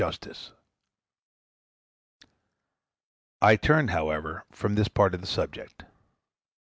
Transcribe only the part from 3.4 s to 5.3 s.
]I turn, however, from this part of the